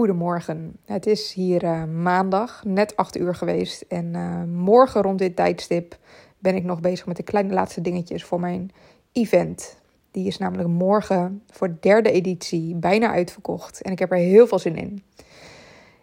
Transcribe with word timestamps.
Goedemorgen. 0.00 0.76
Het 0.84 1.06
is 1.06 1.32
hier 1.32 1.64
uh, 1.64 1.84
maandag, 1.84 2.64
net 2.64 2.96
8 2.96 3.16
uur 3.16 3.34
geweest. 3.34 3.84
En 3.88 4.14
uh, 4.14 4.42
morgen 4.44 5.02
rond 5.02 5.18
dit 5.18 5.36
tijdstip 5.36 5.98
ben 6.38 6.54
ik 6.54 6.64
nog 6.64 6.80
bezig 6.80 7.06
met 7.06 7.16
de 7.16 7.22
kleine 7.22 7.52
laatste 7.54 7.80
dingetjes 7.80 8.24
voor 8.24 8.40
mijn 8.40 8.70
event. 9.12 9.76
Die 10.10 10.26
is 10.26 10.38
namelijk 10.38 10.68
morgen 10.68 11.42
voor 11.50 11.68
de 11.68 11.76
derde 11.80 12.10
editie 12.10 12.74
bijna 12.74 13.10
uitverkocht. 13.10 13.82
En 13.82 13.92
ik 13.92 13.98
heb 13.98 14.10
er 14.10 14.16
heel 14.16 14.46
veel 14.46 14.58
zin 14.58 14.76
in. 14.76 15.02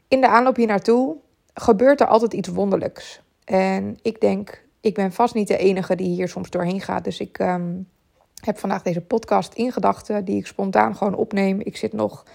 In 0.07 0.21
de 0.21 0.27
aanloop 0.27 0.55
hier 0.55 0.67
naartoe 0.67 1.15
gebeurt 1.53 2.01
er 2.01 2.07
altijd 2.07 2.33
iets 2.33 2.49
wonderlijks. 2.49 3.21
En 3.45 3.97
ik 4.01 4.21
denk, 4.21 4.63
ik 4.81 4.93
ben 4.93 5.11
vast 5.11 5.33
niet 5.33 5.47
de 5.47 5.57
enige 5.57 5.95
die 5.95 6.15
hier 6.15 6.27
soms 6.29 6.49
doorheen 6.49 6.81
gaat. 6.81 7.03
Dus 7.03 7.19
ik 7.19 7.39
um, 7.39 7.87
heb 8.43 8.57
vandaag 8.57 8.81
deze 8.81 9.01
podcast 9.01 9.53
in 9.53 9.71
gedachten 9.71 10.25
die 10.25 10.37
ik 10.37 10.47
spontaan 10.47 10.95
gewoon 10.95 11.15
opneem. 11.15 11.59
Ik 11.59 11.77
zit 11.77 11.93
nog 11.93 12.25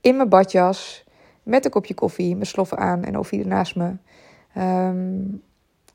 in 0.00 0.16
mijn 0.16 0.28
badjas 0.28 1.04
met 1.42 1.64
een 1.64 1.70
kopje 1.70 1.94
koffie, 1.94 2.34
mijn 2.34 2.46
sloffen 2.46 2.78
aan 2.78 3.04
en 3.04 3.18
Ophide 3.18 3.46
naast 3.46 3.76
me. 3.76 3.96
Um, 4.58 5.42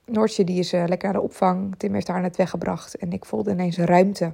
Noortje 0.05 0.43
die 0.43 0.59
is 0.59 0.73
uh, 0.73 0.83
lekker 0.87 1.11
naar 1.11 1.17
de 1.17 1.27
opvang. 1.27 1.75
Tim 1.77 1.93
heeft 1.93 2.07
haar 2.07 2.21
net 2.21 2.35
weggebracht 2.35 2.95
en 2.95 3.11
ik 3.11 3.25
voelde 3.25 3.51
ineens 3.51 3.77
ruimte. 3.77 4.33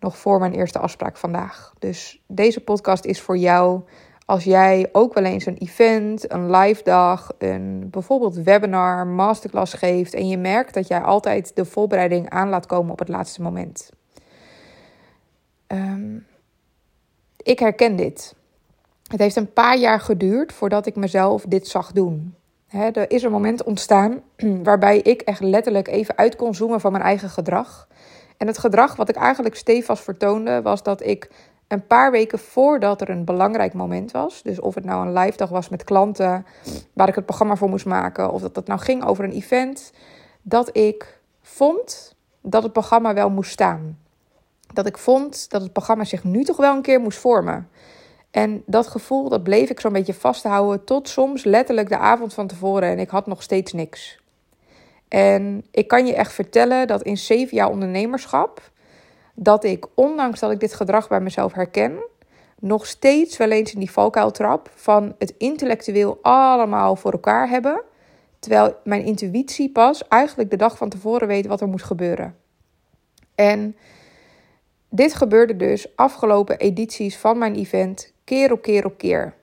Nog 0.00 0.18
voor 0.18 0.38
mijn 0.38 0.52
eerste 0.52 0.78
afspraak 0.78 1.16
vandaag. 1.16 1.72
Dus 1.78 2.22
deze 2.26 2.60
podcast 2.60 3.04
is 3.04 3.20
voor 3.20 3.36
jou 3.36 3.82
als 4.26 4.44
jij 4.44 4.88
ook 4.92 5.14
wel 5.14 5.24
eens 5.24 5.46
een 5.46 5.56
event, 5.56 6.32
een 6.32 6.50
live 6.50 6.82
dag, 6.82 7.32
een 7.38 7.90
bijvoorbeeld 7.90 8.34
webinar, 8.34 9.06
masterclass 9.06 9.72
geeft 9.72 10.14
en 10.14 10.28
je 10.28 10.38
merkt 10.38 10.74
dat 10.74 10.88
jij 10.88 11.00
altijd 11.00 11.56
de 11.56 11.64
voorbereiding 11.64 12.30
aan 12.30 12.48
laat 12.48 12.66
komen 12.66 12.92
op 12.92 12.98
het 12.98 13.08
laatste 13.08 13.42
moment. 13.42 13.90
Um, 15.66 16.26
ik 17.36 17.58
herken 17.58 17.96
dit. 17.96 18.34
Het 19.14 19.22
heeft 19.22 19.36
een 19.36 19.52
paar 19.52 19.76
jaar 19.76 20.00
geduurd 20.00 20.52
voordat 20.52 20.86
ik 20.86 20.96
mezelf 20.96 21.44
dit 21.48 21.68
zag 21.68 21.92
doen. 21.92 22.34
er 22.68 23.10
is 23.10 23.22
een 23.22 23.30
moment 23.30 23.62
ontstaan 23.62 24.22
waarbij 24.62 24.98
ik 24.98 25.20
echt 25.20 25.40
letterlijk 25.40 25.88
even 25.88 26.16
uit 26.16 26.36
kon 26.36 26.54
zoomen 26.54 26.80
van 26.80 26.92
mijn 26.92 27.04
eigen 27.04 27.30
gedrag. 27.30 27.88
En 28.36 28.46
het 28.46 28.58
gedrag 28.58 28.96
wat 28.96 29.08
ik 29.08 29.16
eigenlijk 29.16 29.56
stevast 29.56 30.02
vertoonde, 30.02 30.62
was 30.62 30.82
dat 30.82 31.02
ik 31.02 31.30
een 31.68 31.86
paar 31.86 32.10
weken 32.10 32.38
voordat 32.38 33.00
er 33.00 33.10
een 33.10 33.24
belangrijk 33.24 33.72
moment 33.72 34.10
was, 34.10 34.42
dus 34.42 34.60
of 34.60 34.74
het 34.74 34.84
nou 34.84 35.06
een 35.06 35.12
live 35.12 35.36
dag 35.36 35.48
was 35.48 35.68
met 35.68 35.84
klanten 35.84 36.46
waar 36.92 37.08
ik 37.08 37.14
het 37.14 37.26
programma 37.26 37.56
voor 37.56 37.68
moest 37.68 37.86
maken, 37.86 38.32
of 38.32 38.40
dat 38.40 38.56
het 38.56 38.66
nou 38.66 38.80
ging 38.80 39.04
over 39.04 39.24
een 39.24 39.32
event, 39.32 39.92
dat 40.42 40.76
ik 40.76 41.20
vond 41.42 42.14
dat 42.40 42.62
het 42.62 42.72
programma 42.72 43.14
wel 43.14 43.30
moest 43.30 43.50
staan. 43.50 43.98
Dat 44.72 44.86
ik 44.86 44.98
vond 44.98 45.50
dat 45.50 45.62
het 45.62 45.72
programma 45.72 46.04
zich 46.04 46.24
nu 46.24 46.44
toch 46.44 46.56
wel 46.56 46.74
een 46.74 46.82
keer 46.82 47.00
moest 47.00 47.18
vormen. 47.18 47.68
En 48.34 48.62
dat 48.66 48.86
gevoel, 48.86 49.28
dat 49.28 49.42
bleef 49.42 49.70
ik 49.70 49.80
zo'n 49.80 49.92
beetje 49.92 50.14
vasthouden 50.14 50.84
tot 50.84 51.08
soms 51.08 51.44
letterlijk 51.44 51.88
de 51.88 51.98
avond 51.98 52.34
van 52.34 52.46
tevoren 52.46 52.88
en 52.88 52.98
ik 52.98 53.08
had 53.08 53.26
nog 53.26 53.42
steeds 53.42 53.72
niks. 53.72 54.18
En 55.08 55.64
ik 55.70 55.88
kan 55.88 56.06
je 56.06 56.14
echt 56.14 56.32
vertellen 56.32 56.86
dat 56.86 57.02
in 57.02 57.16
zeven 57.16 57.56
jaar 57.56 57.70
ondernemerschap, 57.70 58.70
dat 59.34 59.64
ik, 59.64 59.86
ondanks 59.94 60.40
dat 60.40 60.50
ik 60.50 60.60
dit 60.60 60.74
gedrag 60.74 61.08
bij 61.08 61.20
mezelf 61.20 61.52
herken, 61.52 61.98
nog 62.58 62.86
steeds 62.86 63.36
wel 63.36 63.50
eens 63.50 63.72
in 63.72 63.78
die 63.78 63.90
valkuil 63.90 64.30
trap 64.30 64.70
van 64.74 65.14
het 65.18 65.34
intellectueel 65.38 66.18
allemaal 66.22 66.96
voor 66.96 67.12
elkaar 67.12 67.48
hebben, 67.48 67.82
terwijl 68.38 68.76
mijn 68.84 69.04
intuïtie 69.04 69.70
pas 69.72 70.08
eigenlijk 70.08 70.50
de 70.50 70.56
dag 70.56 70.76
van 70.76 70.88
tevoren 70.88 71.28
weet 71.28 71.46
wat 71.46 71.60
er 71.60 71.68
moet 71.68 71.82
gebeuren. 71.82 72.36
En 73.34 73.76
dit 74.88 75.14
gebeurde 75.14 75.56
dus 75.56 75.96
afgelopen 75.96 76.58
edities 76.58 77.16
van 77.18 77.38
mijn 77.38 77.54
event 77.54 78.12
keer 78.24 78.52
op 78.52 78.62
keer 78.62 78.84
op 78.84 78.98
keer. 78.98 79.34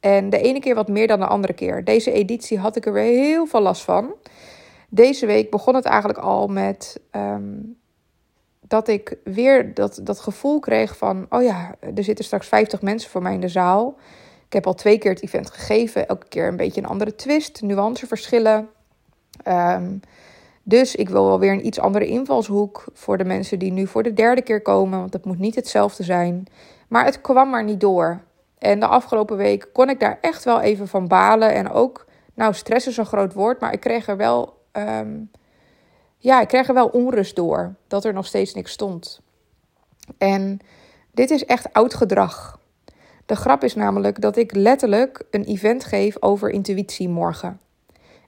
En 0.00 0.30
de 0.30 0.40
ene 0.40 0.60
keer 0.60 0.74
wat 0.74 0.88
meer 0.88 1.06
dan 1.06 1.18
de 1.18 1.26
andere 1.26 1.52
keer. 1.52 1.84
Deze 1.84 2.12
editie 2.12 2.58
had 2.58 2.76
ik 2.76 2.86
er 2.86 2.92
weer 2.92 3.24
heel 3.24 3.46
veel 3.46 3.60
last 3.60 3.82
van. 3.82 4.14
Deze 4.88 5.26
week 5.26 5.50
begon 5.50 5.74
het 5.74 5.84
eigenlijk 5.84 6.18
al 6.18 6.46
met 6.46 7.00
ehm, 7.10 7.56
dat 8.60 8.88
ik 8.88 9.16
weer 9.24 9.74
dat, 9.74 10.00
dat 10.02 10.20
gevoel 10.20 10.60
kreeg 10.60 10.96
van: 10.96 11.26
oh 11.28 11.42
ja, 11.42 11.74
er 11.94 12.04
zitten 12.04 12.24
straks 12.24 12.48
50 12.48 12.82
mensen 12.82 13.10
voor 13.10 13.22
mij 13.22 13.34
in 13.34 13.40
de 13.40 13.48
zaal. 13.48 13.96
Ik 14.46 14.52
heb 14.52 14.66
al 14.66 14.74
twee 14.74 14.98
keer 14.98 15.10
het 15.10 15.22
event 15.22 15.50
gegeven, 15.50 16.08
elke 16.08 16.28
keer 16.28 16.48
een 16.48 16.56
beetje 16.56 16.80
een 16.80 16.88
andere 16.88 17.14
twist, 17.14 17.62
nuanceverschillen. 17.62 18.68
Um, 19.48 20.00
dus 20.62 20.94
ik 20.94 21.08
wil 21.08 21.26
wel 21.26 21.38
weer 21.38 21.52
een 21.52 21.66
iets 21.66 21.78
andere 21.78 22.06
invalshoek 22.06 22.84
voor 22.92 23.18
de 23.18 23.24
mensen 23.24 23.58
die 23.58 23.72
nu 23.72 23.86
voor 23.86 24.02
de 24.02 24.12
derde 24.12 24.42
keer 24.42 24.62
komen, 24.62 24.98
want 24.98 25.12
het 25.12 25.24
moet 25.24 25.38
niet 25.38 25.54
hetzelfde 25.54 26.02
zijn. 26.02 26.46
Maar 26.88 27.04
het 27.04 27.20
kwam 27.20 27.50
maar 27.50 27.64
niet 27.64 27.80
door. 27.80 28.20
En 28.58 28.80
de 28.80 28.86
afgelopen 28.86 29.36
week 29.36 29.68
kon 29.72 29.90
ik 29.90 30.00
daar 30.00 30.18
echt 30.20 30.44
wel 30.44 30.60
even 30.60 30.88
van 30.88 31.08
balen. 31.08 31.54
En 31.54 31.70
ook, 31.70 32.06
nou, 32.34 32.54
stress 32.54 32.86
is 32.86 32.96
een 32.96 33.06
groot 33.06 33.32
woord, 33.32 33.60
maar 33.60 33.72
ik 33.72 33.80
kreeg 33.80 34.08
er 34.08 34.16
wel, 34.16 34.62
ehm, 34.72 35.16
ja, 36.16 36.40
ik 36.40 36.48
kreeg 36.48 36.68
er 36.68 36.74
wel 36.74 36.88
onrust 36.88 37.36
door 37.36 37.74
dat 37.86 38.04
er 38.04 38.12
nog 38.12 38.26
steeds 38.26 38.54
niks 38.54 38.72
stond. 38.72 39.20
En 40.18 40.58
dit 41.12 41.30
is 41.30 41.44
echt 41.44 41.72
oud 41.72 41.94
gedrag. 41.94 42.58
De 43.26 43.36
grap 43.36 43.64
is 43.64 43.74
namelijk 43.74 44.20
dat 44.20 44.36
ik 44.36 44.54
letterlijk 44.54 45.22
een 45.30 45.44
event 45.44 45.84
geef 45.84 46.16
over 46.22 46.50
intuïtie 46.50 47.08
morgen. 47.08 47.60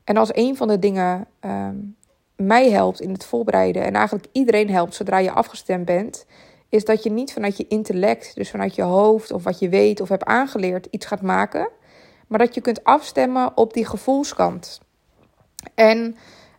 En 0.04 0.16
als 0.16 0.34
een 0.34 0.56
van 0.56 0.68
de 0.68 0.78
dingen 0.78 1.26
ehm, 1.40 1.76
mij 2.36 2.70
helpt 2.70 3.00
in 3.00 3.12
het 3.12 3.24
voorbereiden 3.24 3.84
en 3.84 3.94
eigenlijk 3.94 4.26
iedereen 4.32 4.70
helpt 4.70 4.94
zodra 4.94 5.18
je 5.18 5.30
afgestemd 5.30 5.84
bent, 5.84 6.26
is 6.70 6.84
dat 6.84 7.02
je 7.02 7.10
niet 7.10 7.32
vanuit 7.32 7.56
je 7.56 7.66
intellect, 7.68 8.34
dus 8.34 8.50
vanuit 8.50 8.74
je 8.74 8.82
hoofd 8.82 9.32
of 9.32 9.44
wat 9.44 9.58
je 9.58 9.68
weet 9.68 10.00
of 10.00 10.08
hebt 10.08 10.24
aangeleerd, 10.24 10.88
iets 10.90 11.06
gaat 11.06 11.22
maken, 11.22 11.68
maar 12.26 12.38
dat 12.38 12.54
je 12.54 12.60
kunt 12.60 12.84
afstemmen 12.84 13.56
op 13.56 13.74
die 13.74 13.86
gevoelskant. 13.86 14.80
En 15.74 16.16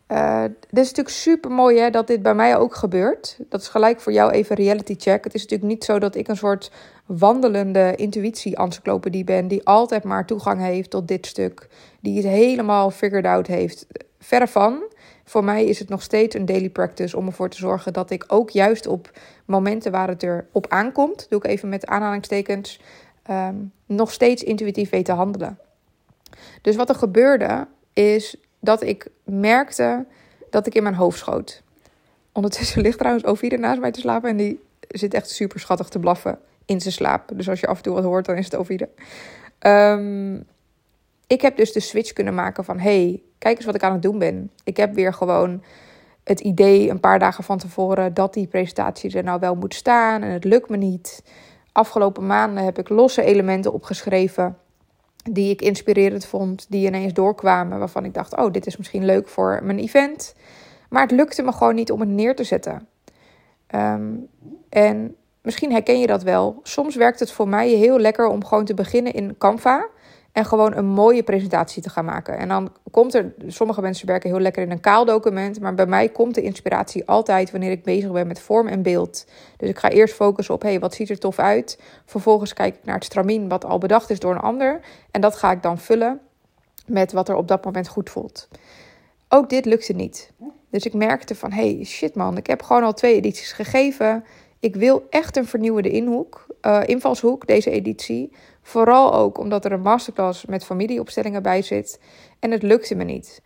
uh, 0.08 0.44
dit 0.44 0.80
is 0.80 0.88
natuurlijk 0.88 1.10
super 1.10 1.52
mooi 1.52 1.80
hè, 1.80 1.90
dat 1.90 2.08
dit 2.08 2.22
bij 2.22 2.36
mij 2.36 2.58
ook 2.58 2.76
gebeurt. 2.76 3.38
Dat 3.50 3.62
is 3.62 3.68
gelijk 3.68 4.00
voor 4.02 4.14
jou 4.14 4.32
even 4.32 4.56
reality 4.56 4.96
check. 4.98 5.24
Het 5.24 5.34
is 5.34 5.42
natuurlijk 5.42 5.72
niet 5.72 5.84
zo 5.84 6.00
dat 6.00 6.16
ik 6.16 6.28
een 6.28 6.38
soort 6.38 6.72
wandelende 7.06 7.94
intuïtie-encyclopedie 7.96 9.24
ben, 9.24 9.48
die 9.48 9.66
altijd 9.66 10.04
maar 10.04 10.26
toegang 10.26 10.62
heeft 10.62 10.90
tot 10.90 11.08
dit 11.08 11.26
stuk, 11.26 11.68
die 12.00 12.16
het 12.16 12.26
helemaal 12.26 12.92
figured 12.92 13.26
out 13.26 13.48
heeft. 13.48 13.88
Verre 14.22 14.48
van. 14.48 14.84
Voor 15.26 15.44
mij 15.44 15.66
is 15.66 15.80
het 15.80 15.90
nog 15.90 16.02
steeds 16.02 16.36
een 16.36 16.46
daily 16.46 16.70
practice 16.70 17.18
om 17.18 17.26
ervoor 17.26 17.50
te 17.50 17.58
zorgen 17.58 17.94
dat 17.94 18.10
ik 18.10 18.24
ook 18.28 18.50
juist 18.50 18.88
op 18.88 19.12
momenten 19.46 19.92
waar 19.92 20.08
het 20.08 20.24
er 20.24 20.48
op 20.52 20.68
aankomt, 20.68 21.26
doe 21.30 21.40
ik 21.40 21.46
even 21.46 21.70
met 21.70 21.86
aanhalingstekens, 21.86 22.82
um, 23.30 23.72
nog 23.86 24.12
steeds 24.12 24.44
intuïtief 24.44 24.90
weet 24.90 25.06
te 25.06 25.12
handelen. 25.12 25.60
Dus 26.62 26.76
wat 26.76 26.90
er 26.90 26.96
gebeurde 26.96 27.68
is 27.94 28.36
dat 28.60 28.84
ik 28.84 29.08
merkte 29.24 30.06
dat 30.50 30.68
ik 30.68 30.76
in 30.76 30.84
mijn 30.84 30.96
hoofd 30.96 31.20
schoot. 31.20 31.64
Ondertussen 32.32 32.82
ligt 32.88 32.98
trouwens 32.98 33.26
Ovide 33.26 33.58
naast 33.58 33.80
mij 33.80 33.92
te 33.92 34.00
slapen 34.00 34.30
en 34.30 34.38
die 34.38 34.60
zit 34.88 35.14
echt 35.14 35.30
super 35.30 35.60
schattig 35.60 35.88
te 35.88 36.00
blaffen 36.00 36.40
in 36.66 36.82
zijn 36.82 36.94
slaap. 36.94 37.30
Dus 37.34 37.50
als 37.50 37.60
je 37.60 37.68
af 37.68 37.78
en 37.78 37.84
toe 37.84 37.94
wat 37.94 38.04
hoort, 38.04 38.26
dan 38.26 38.36
is 38.36 38.46
het 38.46 38.56
Ovide. 38.56 38.90
Um, 39.60 40.46
ik 41.32 41.42
heb 41.42 41.58
dus 41.58 41.72
de 41.72 41.80
switch 41.80 42.14
kunnen 42.14 42.36
maken 42.36 42.64
van... 42.64 42.80
hey, 42.80 43.22
kijk 43.38 43.58
eens 43.58 43.66
wat 43.66 43.76
ik 43.76 43.84
aan 43.84 43.92
het 43.94 44.02
doen 44.02 44.20
ben. 44.20 44.52
Ik 44.64 44.78
heb 44.78 44.94
weer 44.94 45.14
gewoon 45.14 45.64
het 46.24 46.40
idee 46.40 46.90
een 46.90 47.00
paar 47.00 47.20
dagen 47.20 47.44
van 47.44 47.58
tevoren... 47.58 48.14
dat 48.14 48.34
die 48.34 48.48
presentatie 48.48 49.18
er 49.18 49.24
nou 49.24 49.40
wel 49.40 49.56
moet 49.56 49.74
staan 49.74 50.22
en 50.22 50.32
het 50.32 50.44
lukt 50.44 50.70
me 50.70 50.78
niet. 50.78 51.24
Afgelopen 51.72 52.26
maanden 52.26 52.64
heb 52.64 52.80
ik 52.80 52.90
losse 52.90 53.24
elementen 53.24 53.74
opgeschreven... 53.74 54.58
die 55.32 55.52
ik 55.52 55.62
inspirerend 55.62 56.26
vond, 56.26 56.66
die 56.70 56.88
ineens 56.88 57.14
doorkwamen... 57.14 57.80
waarvan 57.80 58.06
ik 58.06 58.14
dacht, 58.14 58.38
oh, 58.38 58.52
dit 58.52 58.66
is 58.66 58.78
misschien 58.78 59.06
leuk 59.06 59.28
voor 59.28 59.60
mijn 59.64 59.80
event. 59.80 60.36
Maar 60.90 61.02
het 61.02 61.12
lukte 61.12 61.44
me 61.44 61.52
gewoon 61.52 61.76
niet 61.76 61.92
om 61.92 62.00
het 62.00 62.10
neer 62.10 62.36
te 62.36 62.44
zetten. 62.44 62.88
Ehm, 63.68 64.14
en 64.70 65.16
misschien 65.42 65.72
herken 65.72 66.00
je 66.00 66.08
dat 66.08 66.24
wel. 66.24 66.60
Soms 66.64 66.96
werkt 66.96 67.20
het 67.20 67.32
voor 67.32 67.48
mij 67.48 67.70
heel 67.70 68.00
lekker 68.00 68.28
om 68.28 68.46
gewoon 68.46 68.66
te 68.66 68.74
beginnen 68.74 69.14
in 69.14 69.38
Canva... 69.38 69.90
En 70.32 70.46
gewoon 70.46 70.76
een 70.76 70.86
mooie 70.86 71.24
presentatie 71.24 71.82
te 71.82 71.90
gaan 71.90 72.06
maken. 72.06 72.38
En 72.38 72.48
dan 72.48 72.72
komt 72.92 73.14
er, 73.14 73.34
sommige 73.48 73.82
mensen 73.82 74.08
werken 74.08 74.30
heel 74.30 74.40
lekker 74.40 74.64
in 74.64 74.72
een 74.72 74.80
kaal 74.80 75.06
document. 75.06 75.60
Maar 75.60 75.74
bij 75.74 75.86
mij 75.86 76.10
komt 76.10 76.36
de 76.36 76.42
inspiratie 76.42 77.08
altijd 77.08 77.52
wanneer 77.52 77.72
ik 77.72 77.84
bezig 77.84 78.12
ben 78.12 78.28
met 78.28 78.40
vorm 78.40 78.68
en 78.68 78.82
beeld. 78.82 79.26
Dus 79.58 79.70
ik 79.70 79.80
ga 79.80 79.90
eerst 79.90 80.14
focussen 80.14 80.54
op, 80.54 80.62
hé, 80.62 80.70
hey, 80.70 80.80
wat 80.80 80.94
ziet 80.94 81.10
er 81.10 81.20
tof 81.20 81.40
uit? 81.40 81.80
Vervolgens 82.06 82.54
kijk 82.54 82.76
ik 82.76 82.84
naar 82.84 82.96
het 82.96 83.04
stramien 83.04 83.48
wat 83.48 83.66
al 83.66 83.78
bedacht 83.78 84.10
is 84.10 84.20
door 84.20 84.32
een 84.32 84.42
ander. 84.42 84.80
En 85.12 85.22
dat 85.22 85.36
ga 85.36 85.52
ik 85.52 85.62
dan 85.62 85.78
vullen 85.78 86.20
met 86.86 87.12
wat 87.12 87.30
er 87.30 87.36
op 87.36 87.48
dat 87.48 87.66
moment 87.66 87.88
goed 87.88 88.10
voelt. 88.10 88.48
Ook 89.30 89.50
dit 89.50 89.66
lukte 89.66 89.94
niet. 89.94 90.32
Dus 90.70 90.86
ik 90.86 90.94
merkte 90.94 91.36
van, 91.36 91.52
hey, 91.52 91.84
shit 91.84 92.16
man, 92.16 92.38
ik 92.38 92.48
heb 92.48 92.62
gewoon 92.62 92.84
al 92.84 92.94
twee 92.94 93.16
edities 93.16 93.52
gegeven. 93.52 94.24
Ik 94.60 94.76
wil 94.76 95.08
echt 95.10 95.38
een 95.38 95.48
vernieuwende 95.48 95.90
inhoek, 95.90 96.46
uh, 96.62 96.82
invalshoek, 96.86 97.48
deze 97.48 97.70
editie. 97.70 98.32
Vooral 98.62 99.14
ook 99.14 99.38
omdat 99.38 99.66
er 99.66 99.72
een 99.72 99.82
masterclass 99.82 100.46
met 100.46 100.66
familieopstellingen 100.66 101.44
bij 101.44 101.62
zit. 101.62 102.00
En 102.40 102.52
het 102.52 102.64
lukte 102.64 102.96
me 102.96 103.04
niet. 103.04 103.42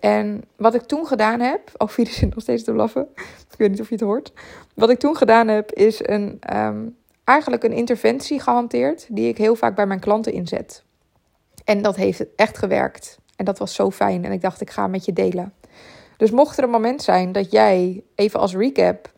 En 0.00 0.44
wat 0.56 0.74
ik 0.74 0.82
toen 0.82 1.06
gedaan 1.06 1.40
heb. 1.40 1.70
Oh, 1.76 1.88
Fiede 1.94 2.10
zit 2.10 2.34
nog 2.34 2.42
steeds 2.42 2.64
te 2.64 2.72
blaffen. 2.72 3.08
Ik 3.50 3.58
weet 3.58 3.70
niet 3.70 3.80
of 3.80 3.88
je 3.88 3.94
het 3.94 4.04
hoort. 4.04 4.32
Wat 4.74 4.90
ik 4.90 4.98
toen 4.98 5.16
gedaan 5.16 5.48
heb, 5.48 5.72
is 5.72 6.00
een, 6.02 6.38
um, 6.56 6.96
eigenlijk 7.24 7.62
een 7.64 7.72
interventie 7.72 8.40
gehanteerd. 8.40 9.06
Die 9.10 9.28
ik 9.28 9.38
heel 9.38 9.54
vaak 9.54 9.74
bij 9.74 9.86
mijn 9.86 10.00
klanten 10.00 10.32
inzet. 10.32 10.84
En 11.64 11.82
dat 11.82 11.96
heeft 11.96 12.34
echt 12.36 12.58
gewerkt. 12.58 13.18
En 13.36 13.44
dat 13.44 13.58
was 13.58 13.74
zo 13.74 13.90
fijn. 13.90 14.24
En 14.24 14.32
ik 14.32 14.40
dacht, 14.40 14.60
ik 14.60 14.70
ga 14.70 14.86
met 14.86 15.04
je 15.04 15.12
delen. 15.12 15.54
Dus 16.16 16.30
mocht 16.30 16.58
er 16.58 16.64
een 16.64 16.70
moment 16.70 17.02
zijn 17.02 17.32
dat 17.32 17.50
jij, 17.50 18.02
even 18.14 18.40
als 18.40 18.54
recap, 18.54 19.12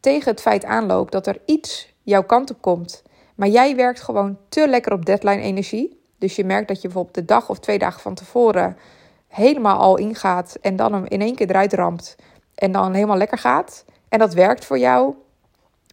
tegen 0.00 0.30
het 0.30 0.40
feit 0.40 0.64
aanloopt 0.64 1.12
dat 1.12 1.26
er 1.26 1.40
iets 1.44 1.94
jouw 2.02 2.22
kant 2.22 2.50
op 2.50 2.60
komt, 2.60 3.02
maar 3.40 3.48
jij 3.48 3.76
werkt 3.76 4.00
gewoon 4.00 4.38
te 4.48 4.68
lekker 4.68 4.92
op 4.92 5.06
deadline 5.06 5.40
energie. 5.40 6.00
Dus 6.18 6.36
je 6.36 6.44
merkt 6.44 6.68
dat 6.68 6.76
je 6.76 6.88
bijvoorbeeld 6.88 7.14
de 7.14 7.24
dag 7.24 7.48
of 7.48 7.58
twee 7.58 7.78
dagen 7.78 8.00
van 8.00 8.14
tevoren 8.14 8.76
helemaal 9.28 9.78
al 9.78 9.98
ingaat 9.98 10.58
en 10.60 10.76
dan 10.76 10.92
hem 10.92 11.04
in 11.08 11.20
één 11.20 11.34
keer 11.34 11.48
eruit 11.48 11.72
ramt 11.72 12.16
en 12.54 12.72
dan 12.72 12.94
helemaal 12.94 13.16
lekker 13.16 13.38
gaat. 13.38 13.84
En 14.08 14.18
dat 14.18 14.34
werkt 14.34 14.64
voor 14.64 14.78
jou. 14.78 15.14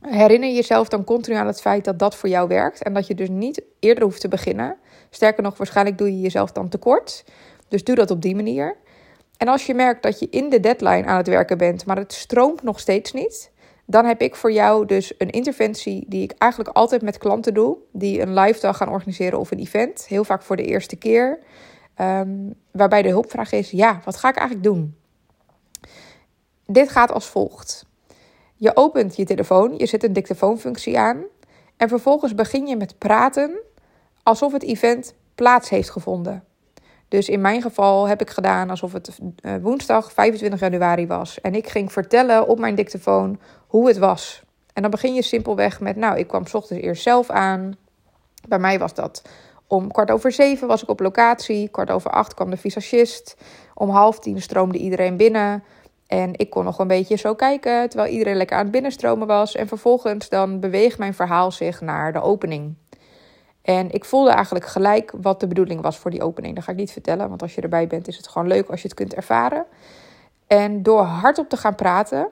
Herinner 0.01 0.49
jezelf 0.49 0.87
dan 0.87 1.03
continu 1.03 1.35
aan 1.35 1.47
het 1.47 1.61
feit 1.61 1.85
dat 1.85 1.99
dat 1.99 2.15
voor 2.15 2.29
jou 2.29 2.47
werkt 2.47 2.83
en 2.83 2.93
dat 2.93 3.07
je 3.07 3.15
dus 3.15 3.29
niet 3.29 3.61
eerder 3.79 4.03
hoeft 4.03 4.21
te 4.21 4.27
beginnen. 4.27 4.77
Sterker 5.09 5.43
nog, 5.43 5.57
waarschijnlijk 5.57 5.97
doe 5.97 6.07
je 6.07 6.21
jezelf 6.21 6.51
dan 6.51 6.69
tekort. 6.69 7.23
Dus 7.67 7.83
doe 7.83 7.95
dat 7.95 8.11
op 8.11 8.21
die 8.21 8.35
manier. 8.35 8.75
En 9.37 9.47
als 9.47 9.65
je 9.65 9.73
merkt 9.73 10.03
dat 10.03 10.19
je 10.19 10.27
in 10.29 10.49
de 10.49 10.59
deadline 10.59 11.05
aan 11.05 11.17
het 11.17 11.27
werken 11.27 11.57
bent, 11.57 11.85
maar 11.85 11.97
het 11.97 12.13
stroomt 12.13 12.63
nog 12.63 12.79
steeds 12.79 13.11
niet, 13.13 13.51
dan 13.89 14.05
heb 14.05 14.21
ik 14.21 14.35
voor 14.35 14.51
jou 14.51 14.85
dus 14.85 15.13
een 15.17 15.29
interventie 15.29 16.05
die 16.07 16.23
ik 16.23 16.33
eigenlijk 16.37 16.75
altijd 16.75 17.01
met 17.01 17.17
klanten 17.17 17.53
doe, 17.53 17.77
die 17.91 18.21
een 18.21 18.33
live 18.33 18.59
dag 18.59 18.77
gaan 18.77 18.89
organiseren 18.89 19.39
of 19.39 19.51
een 19.51 19.59
event, 19.59 20.05
heel 20.07 20.23
vaak 20.23 20.41
voor 20.41 20.55
de 20.55 20.63
eerste 20.63 20.95
keer, 20.95 21.39
ehm, 21.95 22.29
waarbij 22.71 23.01
de 23.01 23.09
hulpvraag 23.09 23.51
is: 23.51 23.71
ja, 23.71 24.01
wat 24.05 24.17
ga 24.17 24.29
ik 24.29 24.35
eigenlijk 24.35 24.67
doen? 24.67 24.95
Dit 26.65 26.89
gaat 26.89 27.11
als 27.11 27.27
volgt. 27.27 27.85
Je 28.55 28.75
opent 28.75 29.15
je 29.15 29.25
telefoon, 29.25 29.77
je 29.77 29.85
zet 29.85 30.03
een 30.03 30.13
dictafoonfunctie 30.13 30.99
aan 30.99 31.23
en 31.77 31.89
vervolgens 31.89 32.35
begin 32.35 32.67
je 32.67 32.75
met 32.75 32.97
praten 32.97 33.59
alsof 34.23 34.51
het 34.51 34.63
event 34.63 35.15
plaats 35.35 35.69
heeft 35.69 35.89
gevonden. 35.89 36.43
Dus 37.07 37.29
in 37.29 37.41
mijn 37.41 37.61
geval 37.61 38.07
heb 38.07 38.21
ik 38.21 38.29
gedaan 38.29 38.69
alsof 38.69 38.93
het 38.93 39.17
uh, 39.41 39.55
woensdag 39.61 40.11
25 40.11 40.59
januari 40.59 41.07
was. 41.07 41.41
En 41.41 41.55
ik 41.55 41.67
ging 41.67 41.91
vertellen 41.91 42.47
op 42.47 42.59
mijn 42.59 42.75
dictafoon 42.75 43.39
hoe 43.67 43.87
het 43.87 43.97
was. 43.97 44.41
En 44.73 44.81
dan 44.81 44.91
begin 44.91 45.13
je 45.13 45.21
simpelweg 45.21 45.79
met, 45.79 45.95
nou, 45.95 46.17
ik 46.17 46.27
kwam 46.27 46.43
ochtends 46.51 46.83
eerst 46.83 47.03
zelf 47.03 47.29
aan. 47.29 47.75
Bij 48.47 48.59
mij 48.59 48.79
was 48.79 48.93
dat 48.93 49.21
om 49.67 49.91
kwart 49.91 50.11
over 50.11 50.31
zeven 50.31 50.67
was 50.67 50.83
ik 50.83 50.89
op 50.89 50.99
locatie. 50.99 51.69
Kwart 51.69 51.91
over 51.91 52.11
acht 52.11 52.33
kwam 52.33 52.49
de 52.49 52.57
visagist. 52.57 53.35
Om 53.73 53.89
half 53.89 54.19
tien 54.19 54.41
stroomde 54.41 54.77
iedereen 54.77 55.17
binnen. 55.17 55.63
En 56.07 56.31
ik 56.33 56.49
kon 56.49 56.63
nog 56.63 56.79
een 56.79 56.87
beetje 56.87 57.15
zo 57.15 57.35
kijken 57.35 57.89
terwijl 57.89 58.11
iedereen 58.11 58.35
lekker 58.35 58.57
aan 58.57 58.63
het 58.63 58.71
binnenstromen 58.71 59.27
was. 59.27 59.55
En 59.55 59.67
vervolgens 59.67 60.29
dan 60.29 60.59
beweegt 60.59 60.97
mijn 60.97 61.13
verhaal 61.13 61.51
zich 61.51 61.81
naar 61.81 62.13
de 62.13 62.21
opening. 62.21 62.75
En 63.61 63.91
ik 63.91 64.05
voelde 64.05 64.29
eigenlijk 64.29 64.65
gelijk 64.65 65.13
wat 65.21 65.39
de 65.39 65.47
bedoeling 65.47 65.81
was 65.81 65.97
voor 65.97 66.11
die 66.11 66.23
opening. 66.23 66.55
Dat 66.55 66.63
ga 66.63 66.71
ik 66.71 66.77
niet 66.77 66.91
vertellen, 66.91 67.29
want 67.29 67.41
als 67.41 67.55
je 67.55 67.61
erbij 67.61 67.87
bent 67.87 68.07
is 68.07 68.17
het 68.17 68.27
gewoon 68.27 68.47
leuk 68.47 68.69
als 68.69 68.81
je 68.81 68.87
het 68.87 68.97
kunt 68.97 69.13
ervaren. 69.13 69.65
En 70.47 70.83
door 70.83 71.01
hardop 71.01 71.49
te 71.49 71.57
gaan 71.57 71.75
praten, 71.75 72.29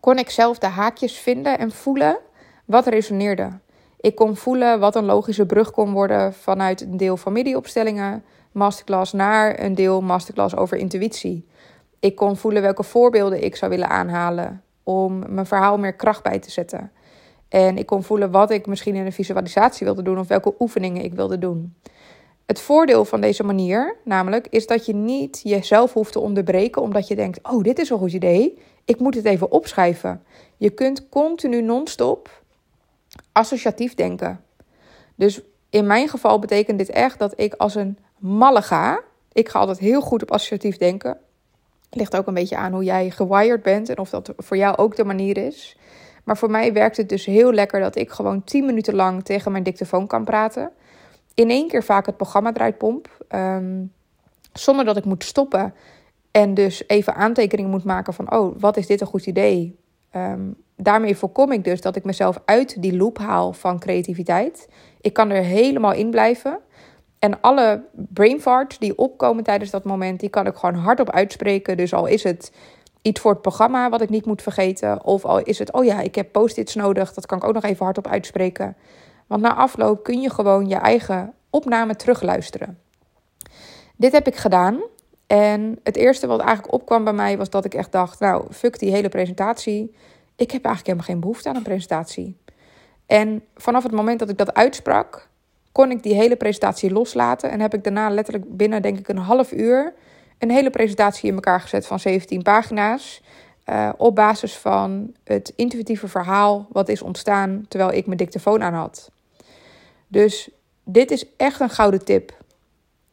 kon 0.00 0.18
ik 0.18 0.30
zelf 0.30 0.58
de 0.58 0.66
haakjes 0.66 1.18
vinden 1.18 1.58
en 1.58 1.70
voelen 1.70 2.18
wat 2.64 2.86
resoneerde. 2.86 3.50
Ik 4.00 4.14
kon 4.14 4.36
voelen 4.36 4.80
wat 4.80 4.96
een 4.96 5.04
logische 5.04 5.46
brug 5.46 5.70
kon 5.70 5.92
worden 5.92 6.34
vanuit 6.34 6.80
een 6.80 6.96
deel 6.96 7.16
familieopstellingen, 7.16 8.24
masterclass, 8.52 9.12
naar 9.12 9.60
een 9.60 9.74
deel 9.74 10.00
masterclass 10.00 10.56
over 10.56 10.76
intuïtie. 10.76 11.46
Ik 12.00 12.16
kon 12.16 12.36
voelen 12.36 12.62
welke 12.62 12.82
voorbeelden 12.82 13.44
ik 13.44 13.56
zou 13.56 13.70
willen 13.70 13.88
aanhalen 13.88 14.62
om 14.82 15.24
mijn 15.28 15.46
verhaal 15.46 15.78
meer 15.78 15.94
kracht 15.94 16.22
bij 16.22 16.38
te 16.38 16.50
zetten. 16.50 16.92
En 17.48 17.78
ik 17.78 17.86
kon 17.86 18.02
voelen 18.02 18.30
wat 18.30 18.50
ik 18.50 18.66
misschien 18.66 18.94
in 18.94 19.06
een 19.06 19.12
visualisatie 19.12 19.86
wilde 19.86 20.02
doen 20.02 20.18
of 20.18 20.28
welke 20.28 20.54
oefeningen 20.58 21.04
ik 21.04 21.14
wilde 21.14 21.38
doen. 21.38 21.74
Het 22.46 22.60
voordeel 22.60 23.04
van 23.04 23.20
deze 23.20 23.42
manier, 23.42 23.96
namelijk, 24.04 24.46
is 24.50 24.66
dat 24.66 24.86
je 24.86 24.94
niet 24.94 25.40
jezelf 25.42 25.92
hoeft 25.92 26.12
te 26.12 26.20
onderbreken 26.20 26.82
omdat 26.82 27.08
je 27.08 27.16
denkt: 27.16 27.38
Oh, 27.42 27.62
dit 27.62 27.78
is 27.78 27.90
een 27.90 27.98
goed 27.98 28.12
idee. 28.12 28.58
Ik 28.84 28.98
moet 28.98 29.14
het 29.14 29.24
even 29.24 29.50
opschrijven. 29.50 30.22
Je 30.56 30.70
kunt 30.70 31.08
continu 31.08 31.62
non-stop 31.62 32.42
associatief 33.32 33.94
denken. 33.94 34.44
Dus 35.14 35.40
in 35.70 35.86
mijn 35.86 36.08
geval 36.08 36.38
betekent 36.38 36.78
dit 36.78 36.90
echt 36.90 37.18
dat 37.18 37.32
ik 37.36 37.54
als 37.54 37.74
een 37.74 37.98
malle 38.18 38.62
ga. 38.62 39.00
Ik 39.32 39.48
ga 39.48 39.58
altijd 39.58 39.78
heel 39.78 40.00
goed 40.00 40.22
op 40.22 40.30
associatief 40.30 40.76
denken. 40.76 41.18
Ligt 41.90 42.16
ook 42.16 42.26
een 42.26 42.34
beetje 42.34 42.56
aan 42.56 42.72
hoe 42.72 42.84
jij 42.84 43.10
gewired 43.10 43.62
bent 43.62 43.88
en 43.88 43.98
of 43.98 44.10
dat 44.10 44.32
voor 44.36 44.56
jou 44.56 44.76
ook 44.76 44.96
de 44.96 45.04
manier 45.04 45.36
is. 45.36 45.76
Maar 46.24 46.36
voor 46.36 46.50
mij 46.50 46.72
werkt 46.72 46.96
het 46.96 47.08
dus 47.08 47.24
heel 47.24 47.52
lekker 47.52 47.80
dat 47.80 47.96
ik 47.96 48.10
gewoon 48.10 48.44
10 48.44 48.64
minuten 48.64 48.94
lang 48.94 49.24
tegen 49.24 49.52
mijn 49.52 49.64
dictafoon 49.64 50.06
kan 50.06 50.24
praten. 50.24 50.72
In 51.34 51.50
één 51.50 51.68
keer 51.68 51.84
vaak 51.84 52.06
het 52.06 52.16
programma 52.16 52.52
draait 52.52 52.78
pomp. 52.78 53.24
Ehm, 53.28 53.84
zonder 54.52 54.84
dat 54.84 54.96
ik 54.96 55.04
moet 55.04 55.24
stoppen. 55.24 55.74
En 56.30 56.54
dus 56.54 56.84
even 56.86 57.14
aantekeningen 57.14 57.70
moet 57.70 57.84
maken 57.84 58.14
van, 58.14 58.32
oh, 58.32 58.54
wat 58.58 58.76
is 58.76 58.86
dit 58.86 59.00
een 59.00 59.06
goed 59.06 59.26
idee? 59.26 59.78
Ehm, 60.10 60.50
daarmee 60.76 61.16
voorkom 61.16 61.52
ik 61.52 61.64
dus 61.64 61.80
dat 61.80 61.96
ik 61.96 62.04
mezelf 62.04 62.40
uit 62.44 62.82
die 62.82 62.96
loop 62.96 63.18
haal 63.18 63.52
van 63.52 63.78
creativiteit. 63.78 64.68
Ik 65.00 65.12
kan 65.12 65.30
er 65.30 65.42
helemaal 65.42 65.92
in 65.92 66.10
blijven. 66.10 66.58
En 67.18 67.40
alle 67.40 67.84
brain 67.92 68.40
farts 68.40 68.78
die 68.78 68.98
opkomen 68.98 69.44
tijdens 69.44 69.70
dat 69.70 69.84
moment, 69.84 70.20
die 70.20 70.28
kan 70.28 70.46
ik 70.46 70.56
gewoon 70.56 70.74
hardop 70.74 71.10
uitspreken. 71.10 71.76
Dus 71.76 71.94
al 71.94 72.06
is 72.06 72.22
het 72.22 72.52
iets 73.02 73.20
voor 73.20 73.30
het 73.30 73.42
programma 73.42 73.88
wat 73.88 74.00
ik 74.00 74.08
niet 74.08 74.26
moet 74.26 74.42
vergeten. 74.42 75.04
Of 75.04 75.24
al 75.24 75.38
is 75.38 75.58
het, 75.58 75.72
oh 75.72 75.84
ja, 75.84 76.00
ik 76.00 76.14
heb 76.14 76.32
post-its 76.32 76.74
nodig. 76.74 77.12
Dat 77.12 77.26
kan 77.26 77.38
ik 77.38 77.44
ook 77.44 77.54
nog 77.54 77.64
even 77.64 77.84
hardop 77.84 78.06
uitspreken. 78.06 78.76
Want 79.32 79.44
na 79.44 79.54
afloop 79.54 80.02
kun 80.02 80.20
je 80.20 80.30
gewoon 80.30 80.68
je 80.68 80.74
eigen 80.74 81.34
opname 81.50 81.96
terugluisteren. 81.96 82.78
Dit 83.96 84.12
heb 84.12 84.26
ik 84.26 84.36
gedaan. 84.36 84.80
En 85.26 85.78
het 85.82 85.96
eerste 85.96 86.26
wat 86.26 86.40
eigenlijk 86.40 86.72
opkwam 86.72 87.04
bij 87.04 87.12
mij 87.12 87.36
was 87.36 87.50
dat 87.50 87.64
ik 87.64 87.74
echt 87.74 87.92
dacht: 87.92 88.20
Nou, 88.20 88.52
fuck 88.52 88.78
die 88.78 88.90
hele 88.90 89.08
presentatie. 89.08 89.94
Ik 90.36 90.50
heb 90.50 90.64
eigenlijk 90.64 90.86
helemaal 90.86 91.06
geen 91.06 91.20
behoefte 91.20 91.48
aan 91.48 91.56
een 91.56 91.62
presentatie. 91.62 92.36
En 93.06 93.42
vanaf 93.54 93.82
het 93.82 93.92
moment 93.92 94.18
dat 94.18 94.28
ik 94.28 94.38
dat 94.38 94.54
uitsprak, 94.54 95.28
kon 95.72 95.90
ik 95.90 96.02
die 96.02 96.14
hele 96.14 96.36
presentatie 96.36 96.92
loslaten. 96.92 97.50
En 97.50 97.60
heb 97.60 97.74
ik 97.74 97.84
daarna 97.84 98.10
letterlijk 98.10 98.56
binnen, 98.56 98.82
denk 98.82 98.98
ik, 98.98 99.08
een 99.08 99.16
half 99.16 99.52
uur 99.52 99.94
een 100.38 100.50
hele 100.50 100.70
presentatie 100.70 101.28
in 101.28 101.34
elkaar 101.34 101.60
gezet 101.60 101.86
van 101.86 102.00
17 102.00 102.42
pagina's. 102.42 103.22
Uh, 103.66 103.88
op 103.96 104.14
basis 104.14 104.56
van 104.56 105.14
het 105.24 105.52
intuïtieve 105.56 106.08
verhaal 106.08 106.66
wat 106.70 106.88
is 106.88 107.02
ontstaan 107.02 107.64
terwijl 107.68 107.92
ik 107.92 108.06
mijn 108.06 108.18
dictafoon 108.18 108.62
aan 108.62 108.74
had. 108.74 109.10
Dus 110.12 110.50
dit 110.84 111.10
is 111.10 111.24
echt 111.36 111.60
een 111.60 111.70
gouden 111.70 112.04
tip. 112.04 112.32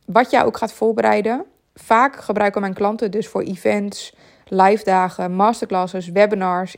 Wat 0.05 0.31
jij 0.31 0.43
ook 0.43 0.57
gaat 0.57 0.71
voorbereiden. 0.71 1.45
Vaak 1.73 2.15
gebruiken 2.15 2.61
mijn 2.61 2.73
klanten 2.73 3.11
dus 3.11 3.27
voor 3.27 3.41
events, 3.41 4.15
live 4.45 4.83
dagen, 4.83 5.31
masterclasses, 5.31 6.09
webinars. 6.09 6.75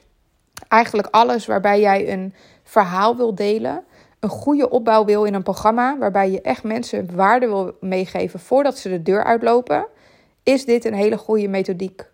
Eigenlijk 0.68 1.08
alles 1.12 1.46
waarbij 1.46 1.80
jij 1.80 2.14
een 2.14 2.34
verhaal 2.64 3.16
wil 3.16 3.36
delen. 3.36 3.84
Een 4.20 4.30
goede 4.30 4.70
opbouw 4.70 5.06
wil 5.06 5.24
in 5.24 5.34
een 5.34 5.44
programma 5.44 5.98
waarbij 5.98 6.32
je 6.32 6.42
echt 6.42 6.64
mensen 6.64 7.16
waarde 7.16 7.48
wil 7.48 7.78
meegeven 7.80 8.40
voordat 8.40 8.78
ze 8.78 8.90
de 8.90 9.02
deur 9.02 9.24
uitlopen 9.24 9.86
is 10.44 10.66
dit 10.66 10.86
een 10.86 10.94
hele 10.94 11.18
goede 11.18 11.48
methodiek. 11.48 12.06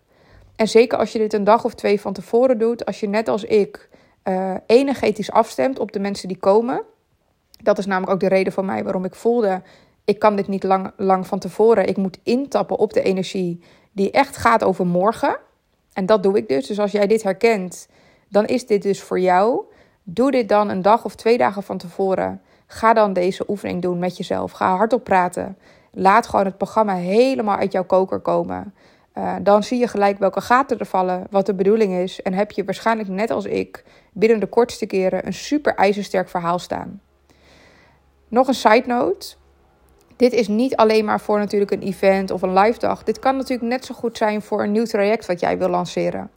En 0.56 0.68
zeker 0.68 0.98
als 0.98 1.12
je 1.12 1.18
dit 1.18 1.32
een 1.32 1.44
dag 1.44 1.64
of 1.64 1.74
twee 1.74 2.00
van 2.00 2.12
tevoren 2.12 2.58
doet, 2.58 2.86
als 2.86 3.00
je 3.00 3.08
net 3.08 3.28
als 3.28 3.44
ik 3.44 3.88
uh, 4.24 4.54
energetisch 4.66 5.30
afstemt 5.30 5.78
op 5.78 5.92
de 5.92 6.00
mensen 6.00 6.28
die 6.28 6.38
komen. 6.38 6.82
Dat 7.62 7.78
is 7.78 7.86
namelijk 7.86 8.12
ook 8.12 8.20
de 8.20 8.28
reden 8.28 8.52
voor 8.52 8.64
mij 8.64 8.82
waarom 8.84 9.04
ik 9.04 9.14
voelde, 9.14 9.62
ik 10.08 10.18
kan 10.18 10.36
dit 10.36 10.48
niet 10.48 10.62
lang, 10.62 10.92
lang 10.96 11.26
van 11.26 11.38
tevoren. 11.38 11.88
Ik 11.88 11.96
moet 11.96 12.18
intappen 12.22 12.78
op 12.78 12.92
de 12.92 13.02
energie 13.02 13.62
die 13.92 14.10
echt 14.10 14.36
gaat 14.36 14.64
over 14.64 14.86
morgen. 14.86 15.38
En 15.92 16.06
dat 16.06 16.22
doe 16.22 16.36
ik 16.36 16.48
dus. 16.48 16.66
Dus 16.66 16.80
als 16.80 16.92
jij 16.92 17.06
dit 17.06 17.22
herkent, 17.22 17.88
dan 18.28 18.44
is 18.44 18.66
dit 18.66 18.82
dus 18.82 19.02
voor 19.02 19.20
jou. 19.20 19.64
Doe 20.02 20.30
dit 20.30 20.48
dan 20.48 20.68
een 20.68 20.82
dag 20.82 21.04
of 21.04 21.14
twee 21.14 21.38
dagen 21.38 21.62
van 21.62 21.78
tevoren. 21.78 22.40
Ga 22.66 22.92
dan 22.92 23.12
deze 23.12 23.44
oefening 23.48 23.82
doen 23.82 23.98
met 23.98 24.16
jezelf. 24.16 24.52
Ga 24.52 24.76
hardop 24.76 25.04
praten. 25.04 25.58
Laat 25.92 26.26
gewoon 26.26 26.44
het 26.44 26.56
programma 26.56 26.94
helemaal 26.94 27.56
uit 27.56 27.72
jouw 27.72 27.84
koker 27.84 28.20
komen. 28.20 28.74
Uh, 29.14 29.34
dan 29.42 29.62
zie 29.62 29.78
je 29.78 29.88
gelijk 29.88 30.18
welke 30.18 30.40
gaten 30.40 30.78
er 30.78 30.86
vallen, 30.86 31.26
wat 31.30 31.46
de 31.46 31.54
bedoeling 31.54 31.94
is. 31.94 32.22
En 32.22 32.32
heb 32.32 32.50
je 32.50 32.64
waarschijnlijk 32.64 33.08
net 33.08 33.30
als 33.30 33.44
ik 33.44 33.84
binnen 34.12 34.40
de 34.40 34.46
kortste 34.46 34.86
keren 34.86 35.26
een 35.26 35.34
super 35.34 35.74
ijzersterk 35.74 36.28
verhaal 36.28 36.58
staan. 36.58 37.00
Nog 38.28 38.48
een 38.48 38.54
side 38.54 38.86
note. 38.86 39.34
Dit 40.16 40.32
is 40.32 40.48
niet 40.48 40.76
alleen 40.76 41.04
maar 41.04 41.20
voor 41.20 41.38
natuurlijk 41.38 41.70
een 41.70 41.82
event 41.82 42.30
of 42.30 42.42
een 42.42 42.58
live 42.58 42.78
dag. 42.78 43.04
Dit 43.04 43.18
kan 43.18 43.36
natuurlijk 43.36 43.68
net 43.68 43.84
zo 43.84 43.94
goed 43.94 44.16
zijn 44.16 44.42
voor 44.42 44.62
een 44.62 44.72
nieuw 44.72 44.84
traject 44.84 45.26
wat 45.26 45.40
jij 45.40 45.58
wil 45.58 45.68
lanceren. 45.68 46.30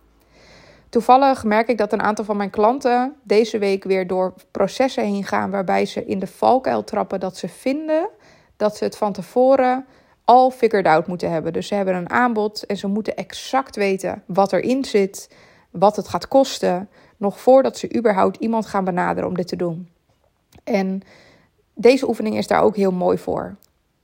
Toevallig 0.89 1.43
merk 1.43 1.67
ik 1.67 1.77
dat 1.77 1.93
een 1.93 2.01
aantal 2.01 2.25
van 2.25 2.37
mijn 2.37 2.49
klanten 2.49 3.15
deze 3.23 3.57
week 3.57 3.83
weer 3.83 4.07
door 4.07 4.33
processen 4.51 5.03
heen 5.03 5.23
gaan 5.23 5.51
waarbij 5.51 5.85
ze 5.85 6.05
in 6.05 6.19
de 6.19 6.27
valkuil 6.27 6.83
trappen 6.83 7.19
dat 7.19 7.37
ze 7.37 7.47
vinden 7.47 8.09
dat 8.57 8.77
ze 8.77 8.83
het 8.83 8.97
van 8.97 9.13
tevoren 9.13 9.85
al 10.25 10.51
figured 10.51 10.85
out 10.85 11.07
moeten 11.07 11.31
hebben. 11.31 11.53
Dus 11.53 11.67
ze 11.67 11.75
hebben 11.75 11.95
een 11.95 12.09
aanbod 12.09 12.65
en 12.65 12.77
ze 12.77 12.87
moeten 12.87 13.15
exact 13.15 13.75
weten 13.75 14.23
wat 14.25 14.53
erin 14.53 14.85
zit, 14.85 15.29
wat 15.69 15.95
het 15.95 16.07
gaat 16.07 16.27
kosten, 16.27 16.89
nog 17.17 17.39
voordat 17.39 17.77
ze 17.77 17.95
überhaupt 17.95 18.37
iemand 18.37 18.65
gaan 18.65 18.83
benaderen 18.83 19.29
om 19.29 19.35
dit 19.35 19.47
te 19.47 19.55
doen. 19.55 19.89
En 20.63 21.01
deze 21.73 22.07
oefening 22.07 22.37
is 22.37 22.47
daar 22.47 22.61
ook 22.61 22.75
heel 22.75 22.91
mooi 22.91 23.17
voor. 23.17 23.55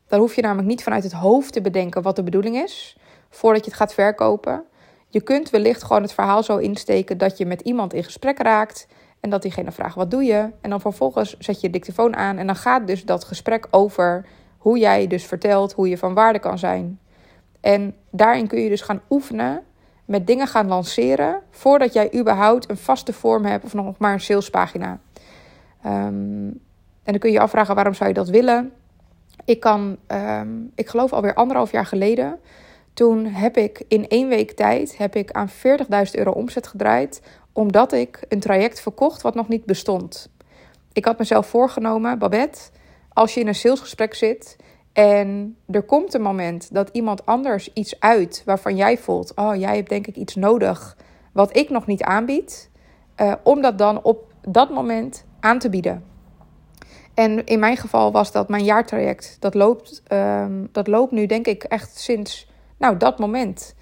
Dan 0.07 0.19
hoef 0.19 0.36
je 0.36 0.41
namelijk 0.41 0.67
niet 0.67 0.83
vanuit 0.83 1.03
het 1.03 1.12
hoofd 1.12 1.53
te 1.53 1.62
bedenken 1.62 2.01
wat 2.01 2.15
de 2.15 2.24
bedoeling 2.24 2.55
is 2.55 2.97
voordat 3.29 3.65
je 3.65 3.69
het 3.69 3.79
gaat 3.79 3.93
verkopen. 3.93 4.63
Je 5.09 5.21
kunt 5.21 5.50
wellicht 5.50 5.83
gewoon 5.83 6.01
het 6.01 6.13
verhaal 6.13 6.43
zo 6.43 6.57
insteken 6.57 7.17
dat 7.17 7.38
je 7.38 7.45
met 7.45 7.62
iemand 7.62 7.93
in 7.93 8.03
gesprek 8.03 8.38
raakt 8.38 8.88
en 9.19 9.29
dat 9.29 9.41
diegene 9.41 9.71
vraagt: 9.71 9.95
wat 9.95 10.12
doe 10.12 10.24
je? 10.24 10.50
En 10.62 10.69
dan 10.69 10.81
vervolgens 10.81 11.38
zet 11.38 11.62
je 11.62 11.67
je 11.67 11.74
dictafoon 11.74 12.15
aan 12.15 12.38
en 12.38 12.45
dan 12.45 12.55
gaat 12.55 12.88
dus 12.88 13.05
dat 13.05 13.24
gesprek 13.24 13.67
over 13.71 14.25
hoe 14.57 14.77
jij 14.77 15.07
dus 15.07 15.25
vertelt 15.25 15.74
hoe 15.74 15.89
je 15.89 15.97
van 15.97 16.13
waarde 16.13 16.39
kan 16.39 16.57
zijn. 16.57 17.00
En 17.62 17.95
daarin 18.12 18.47
kun 18.47 18.62
je 18.62 18.69
dus 18.69 18.81
gaan 18.81 19.01
oefenen 19.09 19.63
met 20.05 20.27
dingen 20.27 20.47
gaan 20.47 20.67
lanceren 20.67 21.41
voordat 21.51 21.93
jij 21.93 22.13
überhaupt 22.15 22.69
een 22.69 22.77
vaste 22.77 23.13
vorm 23.13 23.45
hebt 23.45 23.65
of 23.65 23.74
nog 23.74 23.97
maar 23.97 24.13
een 24.13 24.19
salespagina. 24.19 25.00
Um, 25.86 26.59
en 27.08 27.14
dan 27.14 27.22
kun 27.22 27.30
je 27.30 27.36
je 27.36 27.42
afvragen 27.42 27.76
waarom 27.76 27.94
zou 27.94 28.10
je 28.10 28.16
dat 28.16 28.30
willen. 28.30 28.72
Ik 29.46 29.60
kan, 29.60 29.98
um, 30.08 30.72
ik 30.76 30.88
geloof 30.88 31.14
alweer 31.14 31.34
anderhalf 31.34 31.72
jaar 31.72 31.86
geleden, 31.86 32.40
toen 32.94 33.26
heb 33.26 33.58
ik 33.58 33.84
in 33.88 34.08
één 34.08 34.28
week 34.28 34.52
tijd 34.52 34.98
heb 34.98 35.16
ik 35.16 35.32
aan 35.32 35.50
40.000 35.50 35.56
euro 36.12 36.32
omzet 36.32 36.68
gedraaid, 36.68 37.22
omdat 37.54 37.94
ik 37.94 38.26
een 38.30 38.40
traject 38.40 38.82
verkocht 38.82 39.22
wat 39.22 39.36
nog 39.36 39.48
niet 39.48 39.66
bestond. 39.66 40.30
Ik 40.94 41.06
had 41.06 41.18
mezelf 41.18 41.48
voorgenomen, 41.48 42.20
Babette, 42.20 42.60
als 43.14 43.34
je 43.34 43.40
in 43.40 43.48
een 43.48 43.56
salesgesprek 43.56 44.14
zit 44.14 44.56
en 44.94 45.58
er 45.70 45.84
komt 45.84 46.14
een 46.14 46.22
moment 46.22 46.74
dat 46.74 46.90
iemand 46.92 47.26
anders 47.26 47.74
iets 47.74 48.00
uit 48.00 48.42
waarvan 48.46 48.76
jij 48.76 48.98
voelt: 48.98 49.32
oh, 49.36 49.56
jij 49.56 49.76
hebt 49.76 49.90
denk 49.90 50.08
ik 50.08 50.16
iets 50.16 50.36
nodig 50.36 50.98
wat 51.34 51.58
ik 51.58 51.70
nog 51.70 51.86
niet 51.86 52.04
aanbied, 52.04 52.70
uh, 53.22 53.34
om 53.44 53.62
dat 53.62 53.78
dan 53.78 54.04
op 54.04 54.34
dat 54.42 54.70
moment 54.70 55.26
aan 55.40 55.60
te 55.60 55.70
bieden. 55.70 56.16
En 57.17 57.45
in 57.45 57.59
mijn 57.59 57.77
geval 57.77 58.12
was 58.12 58.31
dat 58.31 58.50
mijn 58.50 58.63
jaartraject. 58.63 59.38
Dat 59.39 59.53
loopt, 59.53 60.01
um, 60.12 60.69
dat 60.71 60.88
loopt 60.88 61.12
nu 61.12 61.25
denk 61.25 61.47
ik 61.47 61.63
echt 61.63 62.00
sinds 62.00 62.51
nou, 62.77 62.97
dat 62.97 63.19
moment. 63.19 63.75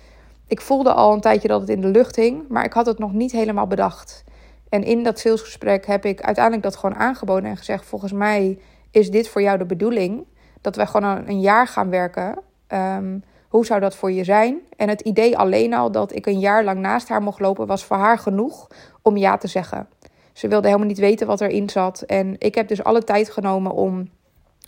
Ik 0.48 0.62
voelde 0.62 0.94
al 0.94 1.14
een 1.14 1.22
tijdje 1.22 1.48
dat 1.48 1.62
het 1.62 1.70
in 1.70 1.82
de 1.82 1.88
lucht 1.88 2.16
hing, 2.16 2.48
maar 2.50 2.64
ik 2.64 2.74
had 2.74 2.86
het 2.86 3.00
nog 3.00 3.14
niet 3.14 3.32
helemaal 3.32 3.68
bedacht. 3.68 4.24
En 4.70 4.84
in 4.84 5.04
dat 5.04 5.20
salesgesprek 5.20 5.86
heb 5.86 6.06
ik 6.06 6.22
uiteindelijk 6.22 6.64
dat 6.64 6.76
gewoon 6.76 6.96
aangeboden 6.96 7.50
en 7.50 7.58
gezegd: 7.58 7.86
Volgens 7.86 8.12
mij 8.12 8.60
is 8.92 9.12
dit 9.12 9.28
voor 9.28 9.42
jou 9.42 9.58
de 9.58 9.66
bedoeling 9.66 10.26
dat 10.62 10.76
wij 10.76 10.88
gewoon 10.88 11.28
een, 11.28 11.40
jaar 11.40 11.68
gaan 11.68 11.90
werken. 11.90 12.40
Um, 12.68 13.24
hoe 13.50 13.66
zou 13.66 13.80
dat 13.80 13.96
voor 13.96 14.12
je 14.12 14.24
zijn? 14.24 14.60
En 14.78 14.90
het 14.90 15.02
idee 15.02 15.38
alleen 15.38 15.74
al 15.74 15.92
dat 15.92 16.16
ik 16.16 16.26
een 16.26 16.40
jaar 16.40 16.64
lang 16.64 16.80
naast 16.80 17.10
haar 17.10 17.22
mocht 17.22 17.40
lopen, 17.40 17.68
was 17.68 17.86
voor 17.86 17.98
haar 17.98 18.20
genoeg 18.20 18.68
om 19.02 19.18
ja 19.18 19.38
te 19.38 19.48
zeggen. 19.48 19.88
Ze 20.36 20.48
wilde 20.48 20.68
helemaal 20.68 20.88
niet 20.88 20.98
weten 20.98 21.28
wat 21.28 21.42
erin 21.42 21.70
zat. 21.70 22.02
En 22.02 22.36
ik 22.38 22.56
heb 22.56 22.68
dus 22.68 22.84
alle 22.84 23.04
tijd 23.04 23.30
genomen 23.30 23.72
om 23.72 24.10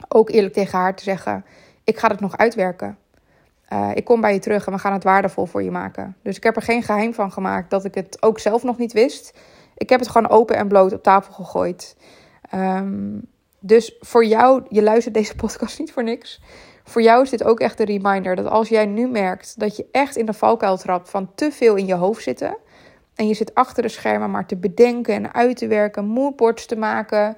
ook 0.08 0.30
eerlijk 0.30 0.54
tegen 0.54 0.80
haar 0.80 0.96
te 0.96 1.04
zeggen: 1.04 1.46
Ik 1.84 1.98
ga 1.98 2.08
het 2.08 2.20
nog 2.20 2.38
uitwerken. 2.38 2.98
Uh, 3.74 3.92
ik 3.94 4.06
kom 4.06 4.22
bij 4.22 4.34
je 4.34 4.40
terug 4.40 4.66
en 4.66 4.74
we 4.74 4.80
gaan 4.80 4.94
het 4.94 5.04
waardevol 5.04 5.46
voor 5.46 5.64
je 5.64 5.72
maken. 5.72 6.16
Dus 6.22 6.38
ik 6.38 6.44
heb 6.44 6.56
er 6.56 6.62
geen 6.62 6.84
geheim 6.84 7.14
van 7.14 7.32
gemaakt 7.32 7.70
dat 7.70 7.86
ik 7.86 7.96
het 7.96 8.18
ook 8.22 8.40
zelf 8.40 8.64
nog 8.64 8.78
niet 8.78 8.94
wist. 8.94 9.38
Ik 9.78 9.90
heb 9.90 10.00
het 10.00 10.10
gewoon 10.10 10.30
open 10.30 10.56
en 10.56 10.68
bloot 10.68 10.94
op 10.94 11.04
tafel 11.04 11.34
gegooid. 11.34 11.96
Um, 12.54 13.22
dus 13.60 13.96
voor 14.00 14.26
jou, 14.26 14.64
je 14.70 14.84
luistert 14.84 15.14
deze 15.14 15.36
podcast 15.46 15.80
niet 15.80 15.92
voor 15.92 16.04
niks. 16.04 16.42
Voor 16.84 17.02
jou 17.02 17.24
is 17.24 17.30
dit 17.30 17.44
ook 17.44 17.60
echt 17.60 17.80
een 17.80 17.86
reminder 17.86 18.36
dat 18.36 18.46
als 18.46 18.70
jij 18.70 18.86
nu 18.86 19.08
merkt 19.08 19.60
dat 19.60 19.76
je 19.76 19.86
echt 19.92 20.16
in 20.16 20.26
de 20.26 20.34
valkuil 20.34 20.78
trapt 20.78 21.10
van 21.10 21.32
te 21.36 21.52
veel 21.52 21.76
in 21.76 21.86
je 21.86 21.96
hoofd 21.96 22.24
zitten. 22.24 22.58
En 23.18 23.28
je 23.28 23.34
zit 23.34 23.56
achter 23.56 23.84
de 23.84 23.90
schermen 23.90 24.32
maar 24.32 24.46
te 24.46 24.56
bedenken 24.56 25.14
en 25.14 25.34
uit 25.34 25.58
te 25.58 25.68
werken, 25.68 26.06
moodboards 26.06 26.66
te 26.66 26.76
maken, 26.76 27.38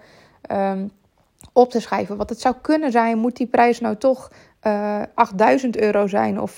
um, 0.52 0.92
op 1.54 1.70
te 1.70 1.80
schrijven 1.80 2.18
wat 2.18 2.30
het 2.30 2.42
zou 2.42 2.56
kunnen 2.62 2.92
zijn. 2.92 3.18
Moet 3.18 3.38
die 3.38 3.48
prijs 3.48 3.80
nou 3.80 3.96
toch 3.96 4.32
uh, 4.64 5.02
eh, 5.02 5.08
8000 5.14 5.78
euro 5.78 6.08
zijn 6.08 6.42
of 6.42 6.58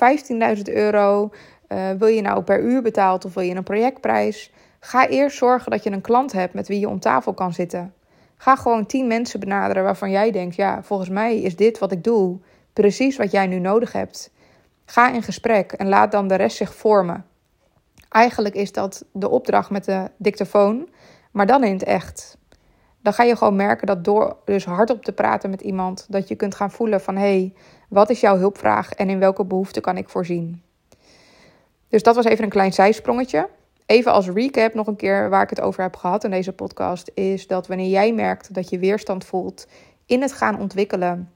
15.000 0.55 0.61
euro? 0.63 1.29
Uh, 1.67 1.89
wil 1.91 2.07
je 2.07 2.21
nou 2.21 2.43
per 2.43 2.61
uur 2.61 2.81
betaald 2.81 3.25
of 3.25 3.33
wil 3.33 3.43
je 3.43 3.55
een 3.55 3.63
projectprijs? 3.63 4.51
Ga 4.79 5.07
eerst 5.07 5.37
zorgen 5.37 5.71
dat 5.71 5.83
je 5.83 5.91
een 5.91 6.01
klant 6.01 6.31
hebt 6.31 6.53
met 6.53 6.67
wie 6.67 6.79
je 6.79 6.89
om 6.89 6.99
tafel 6.99 7.33
kan 7.33 7.53
zitten. 7.53 7.93
Ga 8.37 8.55
gewoon 8.55 8.85
10 8.85 9.07
mensen 9.07 9.39
benaderen 9.39 9.83
waarvan 9.83 10.11
jij 10.11 10.31
denkt: 10.31 10.55
ja, 10.55 10.83
volgens 10.83 11.09
mij 11.09 11.41
is 11.41 11.55
dit 11.55 11.79
wat 11.79 11.91
ik 11.91 12.03
doe 12.03 12.39
precies 12.73 13.17
wat 13.17 13.31
jij 13.31 13.47
nu 13.47 13.59
nodig 13.59 13.91
hebt. 13.91 14.31
Ga 14.85 15.11
in 15.11 15.23
gesprek 15.23 15.71
en 15.71 15.87
laat 15.87 16.11
dan 16.11 16.27
de 16.27 16.35
rest 16.35 16.57
zich 16.57 16.75
vormen. 16.75 17.25
Eigenlijk 18.11 18.55
is 18.55 18.71
dat 18.71 19.05
de 19.11 19.29
opdracht 19.29 19.69
met 19.69 19.85
de 19.85 20.11
dictafoon, 20.17 20.89
maar 21.31 21.45
dan 21.45 21.63
in 21.63 21.73
het 21.73 21.83
echt. 21.83 22.37
Dan 23.01 23.13
ga 23.13 23.23
je 23.23 23.35
gewoon 23.35 23.55
merken 23.55 23.87
dat 23.87 24.03
door 24.03 24.37
dus 24.45 24.65
hardop 24.65 25.03
te 25.03 25.11
praten 25.11 25.49
met 25.49 25.61
iemand, 25.61 26.05
dat 26.09 26.27
je 26.27 26.35
kunt 26.35 26.55
gaan 26.55 26.71
voelen 26.71 27.01
van 27.01 27.15
hé, 27.15 27.21
hey, 27.21 27.53
wat 27.89 28.09
is 28.09 28.19
jouw 28.19 28.37
hulpvraag 28.37 28.93
en 28.93 29.09
in 29.09 29.19
welke 29.19 29.45
behoefte 29.45 29.81
kan 29.81 29.97
ik 29.97 30.09
voorzien? 30.09 30.61
Dus 31.87 32.03
dat 32.03 32.15
was 32.15 32.25
even 32.25 32.43
een 32.43 32.49
klein 32.49 32.73
zijsprongetje. 32.73 33.49
Even 33.85 34.11
als 34.11 34.29
recap 34.29 34.73
nog 34.73 34.87
een 34.87 34.95
keer 34.95 35.29
waar 35.29 35.43
ik 35.43 35.49
het 35.49 35.61
over 35.61 35.81
heb 35.81 35.95
gehad 35.95 36.23
in 36.23 36.31
deze 36.31 36.53
podcast, 36.53 37.11
is 37.13 37.47
dat 37.47 37.67
wanneer 37.67 37.89
jij 37.89 38.13
merkt 38.13 38.53
dat 38.53 38.69
je 38.69 38.79
weerstand 38.79 39.25
voelt 39.25 39.67
in 40.05 40.21
het 40.21 40.33
gaan 40.33 40.59
ontwikkelen 40.59 41.31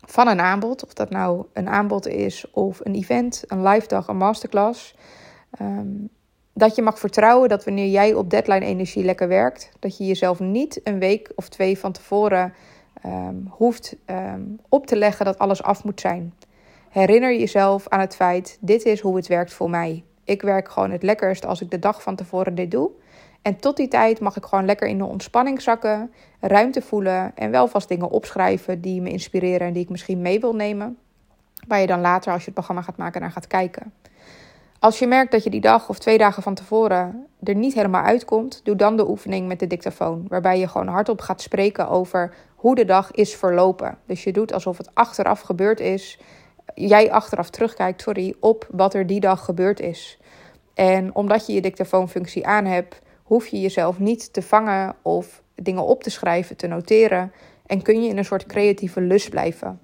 van 0.00 0.28
een 0.28 0.40
aanbod, 0.40 0.84
of 0.84 0.92
dat 0.92 1.10
nou 1.10 1.44
een 1.52 1.68
aanbod 1.68 2.06
is 2.06 2.50
of 2.50 2.80
een 2.82 2.94
event, 2.94 3.44
een 3.46 3.62
live 3.62 3.86
dag, 3.86 4.08
een 4.08 4.16
masterclass, 4.16 4.94
ehm, 5.58 6.06
dat 6.52 6.74
je 6.74 6.82
mag 6.82 6.98
vertrouwen 6.98 7.48
dat 7.48 7.64
wanneer 7.64 7.88
jij 7.88 8.14
op 8.14 8.30
deadline 8.30 8.64
energie 8.64 9.04
lekker 9.04 9.28
werkt, 9.28 9.70
dat 9.78 9.96
je 9.96 10.06
jezelf 10.06 10.40
niet 10.40 10.80
een 10.84 10.98
week 10.98 11.32
of 11.34 11.48
twee 11.48 11.78
van 11.78 11.92
tevoren 11.92 12.54
um, 13.06 13.46
hoeft 13.50 13.96
um, 14.06 14.60
op 14.68 14.86
te 14.86 14.96
leggen 14.96 15.24
dat 15.24 15.38
alles 15.38 15.62
af 15.62 15.84
moet 15.84 16.00
zijn. 16.00 16.34
Herinner 16.90 17.38
jezelf 17.38 17.88
aan 17.88 18.00
het 18.00 18.14
feit: 18.16 18.58
dit 18.60 18.84
is 18.84 19.00
hoe 19.00 19.16
het 19.16 19.26
werkt 19.26 19.52
voor 19.52 19.70
mij. 19.70 20.04
Ik 20.24 20.42
werk 20.42 20.68
gewoon 20.68 20.90
het 20.90 21.02
lekkerst 21.02 21.46
als 21.46 21.60
ik 21.60 21.70
de 21.70 21.78
dag 21.78 22.02
van 22.02 22.16
tevoren 22.16 22.54
dit 22.54 22.70
doe. 22.70 22.90
En 23.42 23.56
tot 23.56 23.76
die 23.76 23.88
tijd 23.88 24.20
mag 24.20 24.36
ik 24.36 24.44
gewoon 24.44 24.64
lekker 24.64 24.88
in 24.88 24.98
de 24.98 25.04
ontspanning 25.04 25.62
zakken, 25.62 26.12
ruimte 26.40 26.82
voelen 26.82 27.32
en 27.34 27.50
wel 27.50 27.68
vast 27.68 27.88
dingen 27.88 28.10
opschrijven 28.10 28.80
die 28.80 29.00
me 29.00 29.10
inspireren 29.10 29.66
en 29.66 29.72
die 29.72 29.82
ik 29.82 29.88
misschien 29.88 30.22
mee 30.22 30.40
wil 30.40 30.54
nemen. 30.54 30.98
Waar 31.68 31.80
je 31.80 31.86
dan 31.86 32.00
later, 32.00 32.32
als 32.32 32.40
je 32.40 32.44
het 32.44 32.54
programma 32.54 32.82
gaat 32.82 32.96
maken, 32.96 33.20
naar 33.20 33.30
gaat 33.30 33.46
kijken. 33.46 33.92
Als 34.84 34.98
je 34.98 35.06
merkt 35.06 35.32
dat 35.32 35.44
je 35.44 35.50
die 35.50 35.60
dag 35.60 35.88
of 35.88 35.98
twee 35.98 36.18
dagen 36.18 36.42
van 36.42 36.54
tevoren 36.54 37.26
er 37.42 37.54
niet 37.54 37.74
helemaal 37.74 38.04
uitkomt, 38.04 38.60
doe 38.64 38.76
dan 38.76 38.96
de 38.96 39.08
oefening 39.08 39.48
met 39.48 39.58
de 39.58 39.66
dictafoon. 39.66 40.24
Waarbij 40.28 40.58
je 40.58 40.68
gewoon 40.68 40.88
hardop 40.88 41.20
gaat 41.20 41.40
spreken 41.40 41.88
over 41.88 42.34
hoe 42.54 42.74
de 42.74 42.84
dag 42.84 43.10
is 43.10 43.34
verlopen. 43.34 43.98
Dus 44.06 44.24
je 44.24 44.32
doet 44.32 44.52
alsof 44.52 44.78
het 44.78 44.90
achteraf 44.94 45.40
gebeurd 45.40 45.80
is. 45.80 46.18
Jij 46.74 47.12
achteraf 47.12 47.50
terugkijkt, 47.50 48.02
sorry, 48.02 48.34
op 48.40 48.66
wat 48.70 48.94
er 48.94 49.06
die 49.06 49.20
dag 49.20 49.44
gebeurd 49.44 49.80
is. 49.80 50.18
En 50.74 51.14
omdat 51.14 51.46
je 51.46 51.52
je 51.52 51.60
dictafoonfunctie 51.60 52.46
aan 52.46 52.64
hebt, 52.64 53.00
hoef 53.22 53.46
je 53.46 53.60
jezelf 53.60 53.98
niet 53.98 54.32
te 54.32 54.42
vangen 54.42 54.94
of 55.02 55.42
dingen 55.54 55.84
op 55.84 56.02
te 56.02 56.10
schrijven, 56.10 56.56
te 56.56 56.66
noteren. 56.66 57.32
En 57.66 57.82
kun 57.82 58.02
je 58.02 58.08
in 58.08 58.18
een 58.18 58.24
soort 58.24 58.46
creatieve 58.46 59.00
lust 59.00 59.30
blijven. 59.30 59.80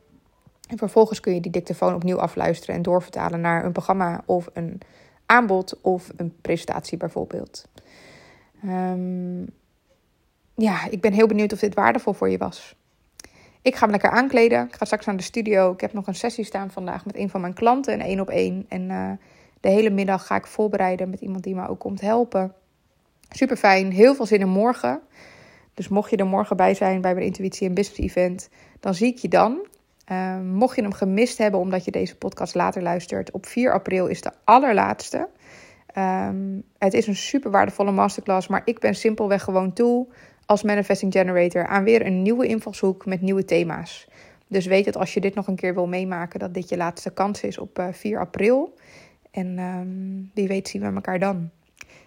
En 0.71 0.79
vervolgens 0.79 1.21
kun 1.21 1.35
je 1.35 1.41
die 1.41 1.51
dictafoon 1.51 1.95
opnieuw 1.95 2.21
afluisteren 2.21 2.75
en 2.75 2.83
doorvertalen 2.83 3.41
naar 3.41 3.65
een 3.65 3.73
programma 3.73 4.23
of 4.27 4.49
een 4.53 4.81
aanbod 5.27 5.81
of 5.81 6.11
een 6.17 6.35
presentatie 6.41 6.99
bijvoorbeeld. 6.99 7.69
Um, 8.65 9.47
ja, 10.55 10.89
ik 10.91 11.01
ben 11.01 11.13
heel 11.13 11.27
benieuwd 11.27 11.53
of 11.53 11.59
dit 11.59 11.75
waardevol 11.75 12.13
voor 12.13 12.31
je 12.31 12.39
was. 12.39 12.77
Ik 13.63 13.77
ga 13.77 13.87
me 13.87 13.93
lekker 13.93 14.11
aankleden. 14.11 14.67
Ik 14.67 14.75
ga 14.75 14.85
straks 14.85 15.07
naar 15.07 15.17
de 15.17 15.23
studio. 15.23 15.73
Ik 15.73 15.81
heb 15.81 15.93
nog 15.93 16.07
een 16.07 16.15
sessie 16.15 16.45
staan 16.45 16.71
vandaag 16.71 17.05
met 17.05 17.17
een 17.17 17.31
van 17.31 17.41
mijn 17.41 17.55
klanten, 17.55 17.95
een 17.95 18.01
één 18.01 18.21
op 18.21 18.29
één. 18.29 18.67
En 18.69 18.91
uh, 18.91 19.11
de 19.61 19.69
hele 19.69 19.91
middag 19.91 20.27
ga 20.27 20.37
ik 20.37 20.47
voorbereiden 20.47 21.11
met 21.11 21.21
iemand 21.21 21.45
die 21.45 21.55
me 21.55 21.69
ook 21.69 21.79
komt 21.79 22.01
helpen. 22.01 22.55
Super 23.29 23.57
fijn, 23.57 23.93
heel 23.93 24.15
veel 24.15 24.27
zin 24.27 24.41
in 24.41 24.49
morgen. 24.49 25.01
Dus 25.75 25.89
mocht 25.89 26.11
je 26.11 26.17
er 26.17 26.27
morgen 26.27 26.57
bij 26.57 26.75
zijn 26.75 27.01
bij 27.01 27.15
mijn 27.15 27.27
Intuïtie 27.27 27.69
en 27.69 27.75
Business 27.75 28.01
Event, 28.01 28.49
dan 28.81 28.95
zie 28.95 29.13
ik 29.13 29.19
je 29.19 29.29
dan. 29.29 29.69
Uh, 30.13 30.41
mocht 30.41 30.77
je 30.77 30.83
hem 30.83 30.93
gemist 30.93 31.39
hebben 31.39 31.61
omdat 31.61 31.85
je 31.85 31.91
deze 31.91 32.17
podcast 32.17 32.55
later 32.55 32.83
luistert, 32.83 33.31
op 33.31 33.47
4 33.47 33.73
april 33.73 34.07
is 34.07 34.21
de 34.21 34.31
allerlaatste. 34.45 35.29
Um, 35.99 36.63
het 36.79 36.95
is 36.95 37.07
een 37.07 37.17
super 37.17 37.51
waardevolle 37.51 37.91
masterclass, 37.91 38.49
maar 38.49 38.63
ik 38.65 38.79
ben 38.79 38.95
simpelweg 38.95 39.43
gewoon 39.43 39.73
toe 39.73 40.07
als 40.47 40.63
Manifesting 40.63 41.13
Generator 41.13 41.67
aan 41.67 41.85
weer 41.85 42.07
een 42.07 42.23
nieuwe 42.23 42.47
invalshoek 42.47 43.07
met 43.07 43.21
nieuwe 43.21 43.45
thema's. 43.45 44.09
Dus 44.47 44.67
weet 44.67 44.85
dat 44.85 44.97
als 44.97 45.15
je 45.15 45.21
dit 45.21 45.35
nog 45.35 45.47
een 45.47 45.57
keer 45.57 45.75
wil 45.75 45.87
meemaken, 45.87 46.39
dat 46.39 46.55
dit 46.55 46.69
je 46.69 46.77
laatste 46.77 47.13
kans 47.13 47.43
is 47.43 47.59
op 47.59 47.89
4 47.93 48.13
uh, 48.13 48.19
april. 48.19 48.75
En 49.31 49.59
um, 49.59 50.31
wie 50.35 50.49
weet 50.49 50.69
zien 50.69 50.83
we 50.83 50.95
elkaar 50.95 51.19
dan. 51.19 51.51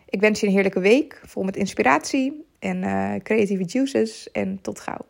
Ik 0.10 0.20
wens 0.20 0.40
je 0.40 0.48
een 0.48 0.54
heerlijke 0.54 0.80
week 0.80 1.22
vol 1.26 1.44
met 1.44 1.56
inspiratie 1.56 2.46
en 2.60 2.84
uh, 2.84 3.14
creatieve 3.24 3.64
juices. 3.64 4.32
En 4.32 4.60
tot 4.62 4.80
gauw. 4.80 5.06